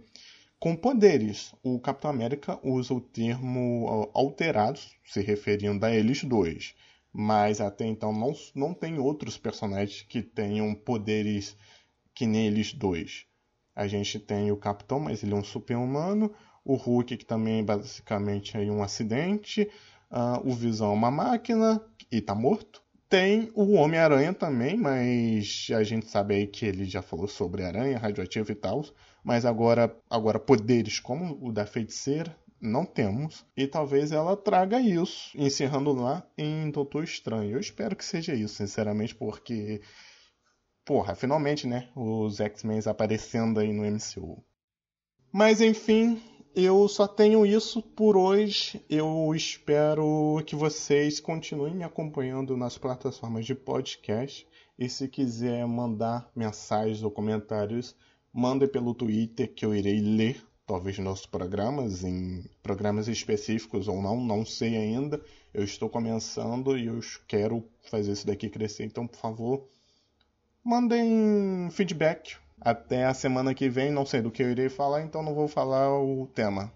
com 0.60 0.76
poderes. 0.76 1.56
O 1.64 1.80
Capitão 1.80 2.12
América 2.12 2.60
usa 2.62 2.94
o 2.94 3.00
termo 3.00 4.10
alterados, 4.14 4.94
se 5.06 5.22
referindo 5.22 5.86
a 5.86 5.96
eles 5.96 6.24
dois. 6.24 6.76
Mas 7.14 7.62
até 7.62 7.86
então 7.86 8.12
não, 8.12 8.34
não 8.54 8.74
tem 8.74 9.00
outros 9.00 9.38
personagens 9.38 10.02
que 10.02 10.22
tenham 10.22 10.76
poderes 10.76 11.56
que 12.14 12.26
nem 12.26 12.48
eles 12.48 12.74
dois. 12.74 13.26
A 13.74 13.88
gente 13.88 14.20
tem 14.20 14.52
o 14.52 14.58
Capitão, 14.58 15.00
mas 15.00 15.24
ele 15.24 15.34
é 15.34 15.38
um 15.38 15.44
super-humano. 15.44 16.34
O 16.64 16.76
Hulk, 16.76 17.16
que 17.16 17.26
também 17.26 17.64
basicamente 17.64 18.58
é 18.58 18.62
um 18.72 18.84
acidente. 18.84 19.70
Uh, 20.16 20.50
o 20.50 20.54
Visão 20.54 20.92
é 20.92 20.94
uma 20.94 21.12
máquina 21.12 21.82
e 22.10 22.22
tá 22.22 22.34
morto. 22.34 22.82
Tem 23.10 23.52
o 23.54 23.74
Homem-Aranha 23.74 24.34
também, 24.34 24.78
mas 24.78 25.68
a 25.76 25.84
gente 25.84 26.08
sabe 26.08 26.36
aí 26.36 26.48
que 26.48 26.66
ele 26.66 26.86
já 26.86 27.02
falou 27.02 27.28
sobre 27.28 27.64
aranha 27.64 27.98
radioativa 27.98 28.50
e 28.50 28.56
tal. 28.56 28.86
Mas 29.22 29.46
agora, 29.46 29.94
agora 30.10 30.40
poderes 30.40 31.00
como 31.00 31.38
o 31.46 31.52
da 31.52 31.66
feiticeira, 31.66 32.36
não 32.62 32.86
temos. 32.86 33.46
E 33.58 33.68
talvez 33.68 34.12
ela 34.12 34.38
traga 34.38 34.80
isso, 34.80 35.32
encerrando 35.38 35.92
lá 35.92 36.26
em 36.38 36.72
Doutor 36.72 37.04
Estranho. 37.04 37.52
Eu 37.52 37.60
espero 37.60 37.96
que 37.96 38.06
seja 38.06 38.34
isso, 38.34 38.56
sinceramente, 38.56 39.14
porque. 39.14 39.82
Porra, 40.86 41.16
finalmente, 41.16 41.68
né? 41.68 41.90
Os 41.96 42.40
X-Men 42.40 42.80
aparecendo 42.86 43.60
aí 43.60 43.74
no 43.74 43.84
MCU. 43.84 44.44
Mas 45.32 45.60
enfim, 45.60 46.22
eu 46.56 46.88
só 46.88 47.06
tenho 47.06 47.46
isso 47.46 47.82
por 47.82 48.16
hoje. 48.16 48.82
Eu 48.90 49.34
espero 49.36 50.42
que 50.46 50.56
vocês 50.56 51.20
continuem 51.20 51.76
me 51.76 51.84
acompanhando 51.84 52.56
nas 52.56 52.78
plataformas 52.78 53.46
de 53.46 53.54
podcast. 53.54 54.48
E 54.80 54.88
se 54.88 55.10
quiser 55.10 55.68
mandar 55.68 56.32
mensagens 56.34 57.04
ou 57.04 57.12
comentários, 57.12 57.94
mande 58.34 58.68
pelo 58.68 58.94
Twitter 58.94 59.54
que 59.54 59.66
eu 59.66 59.76
irei 59.76 60.00
ler, 60.00 60.42
talvez 60.66 60.98
nos 60.98 61.26
programas, 61.26 62.06
em 62.06 62.46
programas 62.64 63.10
específicos 63.10 63.90
ou 63.90 64.02
não, 64.02 64.22
não 64.22 64.46
sei 64.46 64.78
ainda. 64.78 65.22
Eu 65.54 65.64
estou 65.64 65.90
começando 65.90 66.78
e 66.78 66.86
eu 66.86 67.02
quero 67.28 67.68
fazer 67.90 68.14
isso 68.14 68.28
daqui 68.28 68.50
crescer, 68.50 68.86
então 68.86 69.06
por 69.06 69.18
favor, 69.18 69.68
mandem 70.64 71.70
feedback 71.72 72.38
até 72.62 73.06
a 73.06 73.14
semana 73.14 73.54
que 73.54 73.70
vem, 73.70 73.92
não 73.92 74.06
sei 74.06 74.22
do 74.22 74.32
que 74.32 74.44
eu 74.44 74.52
irei 74.52 74.70
falar, 74.70 75.02
então 75.02 75.22
não 75.24 75.34
vou 75.34 75.48
falar 75.48 75.90
o 76.00 76.28
tema. 76.28 76.72